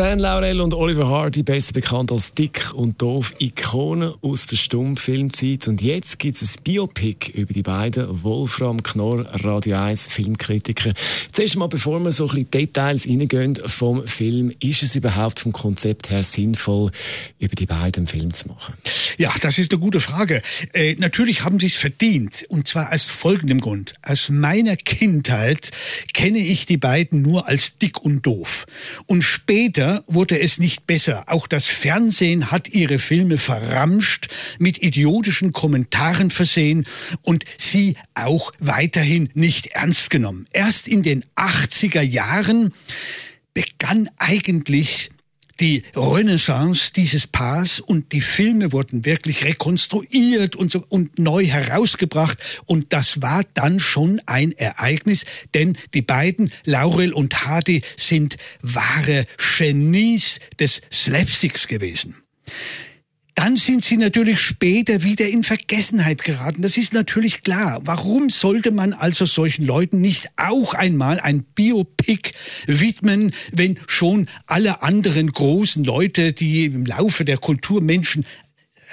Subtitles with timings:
[0.00, 5.68] Stan Laurel und Oliver Hardy, besser bekannt als Dick und Doof, Ikonen aus der Stummfilmzeit.
[5.68, 10.94] Und jetzt gibt es ein Biopic über die beiden, Wolfram Knorr, Radio 1 Filmkritiker.
[11.32, 15.52] Zuerst mal, bevor wir so ein bisschen Details reingehen vom Film, ist es überhaupt vom
[15.52, 16.92] Konzept her sinnvoll,
[17.38, 18.72] über die beiden einen Film zu machen?
[19.18, 20.40] Ja, das ist eine gute Frage.
[20.72, 22.46] Äh, natürlich haben sie es verdient.
[22.48, 23.92] Und zwar aus folgendem Grund.
[24.00, 25.72] Aus meiner Kindheit
[26.14, 28.64] kenne ich die beiden nur als Dick und Doof.
[29.04, 31.24] Und später Wurde es nicht besser.
[31.26, 36.86] Auch das Fernsehen hat ihre Filme verramscht, mit idiotischen Kommentaren versehen
[37.22, 40.46] und sie auch weiterhin nicht ernst genommen.
[40.52, 42.72] Erst in den 80er Jahren
[43.54, 45.10] begann eigentlich
[45.60, 52.38] die Renaissance dieses Paars und die Filme wurden wirklich rekonstruiert und, so, und neu herausgebracht.
[52.66, 59.26] Und das war dann schon ein Ereignis, denn die beiden, Laurel und Hardy, sind wahre
[59.58, 62.16] Genies des Slapsticks gewesen
[63.40, 66.60] dann sind sie natürlich später wieder in Vergessenheit geraten.
[66.60, 67.80] Das ist natürlich klar.
[67.84, 72.32] Warum sollte man also solchen Leuten nicht auch einmal ein Biopic
[72.66, 78.26] widmen, wenn schon alle anderen großen Leute, die im Laufe der Kulturmenschen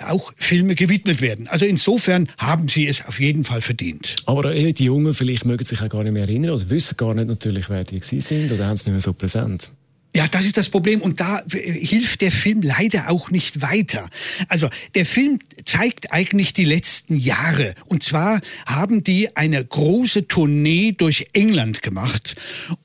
[0.05, 1.49] auch Filme gewidmet werden.
[1.49, 4.15] Also insofern haben sie es auf jeden Fall verdient.
[4.27, 7.13] Aber äh, die Jungen vielleicht mögen sich auch gar nicht mehr erinnern oder wissen gar
[7.13, 9.71] nicht natürlich, wer die sind oder haben es nicht mehr so präsent.
[10.17, 11.03] Ja, das ist das Problem.
[11.03, 14.09] Und da hilft der Film leider auch nicht weiter.
[14.49, 17.75] Also der Film zeigt eigentlich die letzten Jahre.
[17.85, 22.35] Und zwar haben die eine große Tournee durch England gemacht.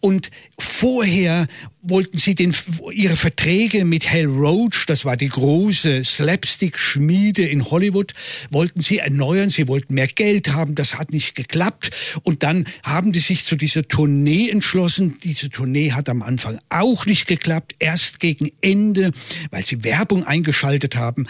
[0.00, 1.47] Und vorher
[1.83, 2.55] wollten sie den,
[2.92, 8.14] ihre Verträge mit Hal Roach, das war die große Slapstick-Schmiede in Hollywood,
[8.51, 9.48] wollten sie erneuern.
[9.48, 10.74] Sie wollten mehr Geld haben.
[10.74, 11.90] Das hat nicht geklappt.
[12.23, 15.18] Und dann haben die sich zu dieser Tournee entschlossen.
[15.24, 17.74] Diese Tournee hat am Anfang auch nicht geklappt.
[17.80, 19.11] Erst gegen Ende,
[19.51, 21.27] weil sie Werbung eingeschaltet haben,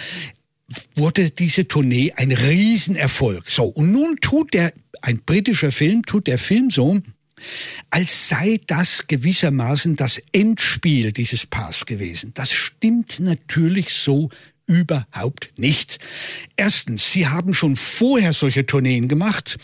[0.97, 3.51] wurde diese Tournee ein Riesenerfolg.
[3.51, 3.65] So.
[3.65, 7.01] Und nun tut der, ein britischer Film, tut der Film so,
[7.91, 12.33] als sei das gewissermaßen das Endspiel dieses Paars gewesen.
[12.35, 14.31] Das stimmt natürlich so
[14.67, 15.99] überhaupt nicht.
[16.57, 19.59] Erstens, sie haben schon vorher solche Tourneen gemacht,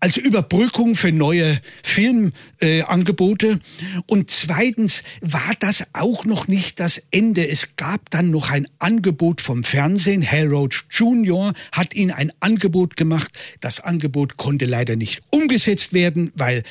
[0.00, 3.46] als Überbrückung für neue Filmangebote.
[3.48, 3.58] Äh,
[4.06, 7.48] und zweitens war das auch noch nicht das Ende.
[7.48, 10.30] Es gab dann noch ein Angebot vom Fernsehen.
[10.30, 11.52] Hal Roach Jr.
[11.72, 13.32] hat ihnen ein Angebot gemacht.
[13.60, 16.62] Das Angebot konnte leider nicht umgesetzt werden, weil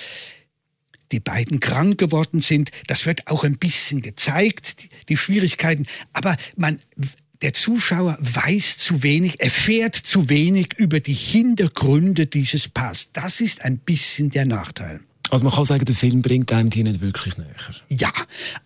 [1.13, 2.71] die beiden krank geworden sind.
[2.87, 5.85] Das wird auch ein bisschen gezeigt, die Schwierigkeiten.
[6.11, 6.79] Aber man,
[7.41, 13.09] der Zuschauer weiß zu wenig, erfährt zu wenig über die Hintergründe dieses Paars.
[13.13, 14.99] Das ist ein bisschen der Nachteil.
[15.29, 17.55] Also man kann sagen, der Film bringt einem die nicht wirklich näher.
[17.89, 18.11] Ja,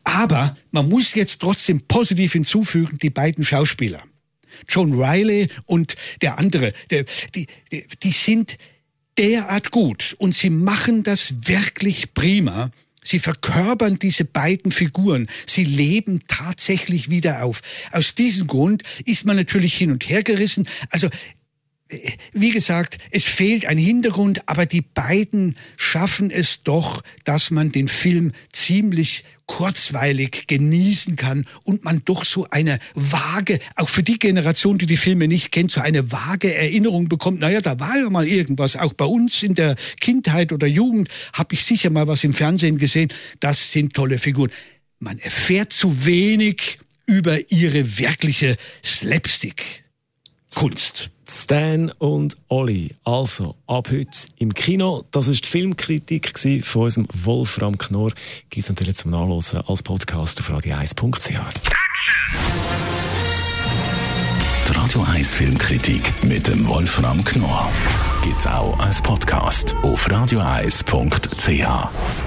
[0.04, 4.04] aber man muss jetzt trotzdem positiv hinzufügen, die beiden Schauspieler.
[4.68, 8.58] John Riley und der andere, der, die, die, die sind
[9.18, 12.72] derart gut und sie machen das wirklich prima.
[13.04, 15.28] Sie verkörpern diese beiden Figuren.
[15.46, 17.62] Sie leben tatsächlich wieder auf.
[17.94, 20.68] Aus diesem Grund ist man natürlich hin und her gerissen.
[20.90, 21.08] Also
[22.34, 27.88] wie gesagt, es fehlt ein Hintergrund, aber die beiden schaffen es doch, dass man den
[27.88, 34.78] Film ziemlich kurzweilig genießen kann und man doch so eine vage, auch für die Generation,
[34.78, 37.40] die die Filme nicht kennt, so eine vage Erinnerung bekommt.
[37.40, 38.76] Naja, da war ja mal irgendwas.
[38.76, 42.78] Auch bei uns in der Kindheit oder Jugend habe ich sicher mal was im Fernsehen
[42.78, 43.14] gesehen.
[43.40, 44.52] Das sind tolle Figuren.
[45.00, 49.87] Man erfährt zu wenig über ihre wirkliche Slapstick.
[50.56, 51.12] Kunst.
[51.30, 52.96] Stan und Olli.
[53.04, 55.04] Also, ab heute im Kino.
[55.12, 56.34] Das war die Filmkritik
[56.64, 58.14] von unserem Wolfram Knorr.
[58.50, 61.30] Gibt es natürlich zum Nachlesen als Podcast auf radio1.ch.
[64.68, 67.72] Die Radio 1 Filmkritik mit dem Wolfram Knorr
[68.24, 72.27] gibt es auch als Podcast auf radio1.ch.